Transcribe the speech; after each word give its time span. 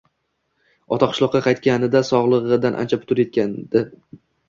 Ota 0.97 1.09
qishloqqa 1.11 1.43
qaytganida 1.49 2.03
sog`lig`idan 2.09 2.83
ancha 2.83 3.03
putur 3.07 3.25
ketgan 3.25 3.59
edi 3.65 3.89